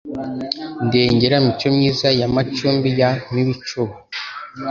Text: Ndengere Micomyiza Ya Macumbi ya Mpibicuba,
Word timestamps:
Ndengere 0.85 1.35
Micomyiza 1.45 2.07
Ya 2.19 2.27
Macumbi 2.35 2.89
ya 2.99 3.09
Mpibicuba, 3.31 3.93